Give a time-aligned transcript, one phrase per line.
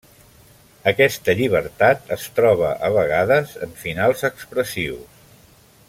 [0.91, 5.23] Aquesta llibertat es troba a vegades en finals expressius.